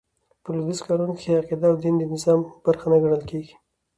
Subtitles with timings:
[0.43, 3.53] په لوېدیځ قانون کښي عقیده او دين د نظام برخه نه ګڼل کیږي.